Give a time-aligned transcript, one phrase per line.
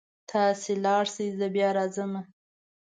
[0.29, 2.21] تاسې لاړ شئ زه بیا راځمه